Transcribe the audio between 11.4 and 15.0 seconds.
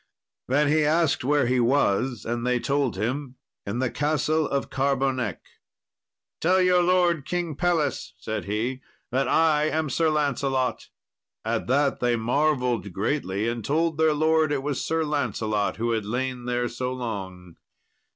At that they marvelled greatly, and told their lord it was